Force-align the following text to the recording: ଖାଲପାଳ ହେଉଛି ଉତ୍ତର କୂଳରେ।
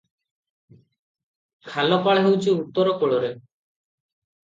ଖାଲପାଳ 1.69 2.25
ହେଉଛି 2.27 2.57
ଉତ୍ତର 2.65 2.99
କୂଳରେ। 3.01 3.33